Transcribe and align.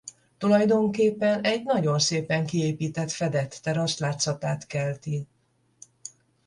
Tulajdonképpen 0.37 1.43
egy 1.43 1.63
nagyon 1.63 1.99
szépen 1.99 2.45
kiépített 2.45 3.11
fedett 3.11 3.59
terasz 3.63 3.99
látszatát 3.99 4.67
kelti. 4.67 5.27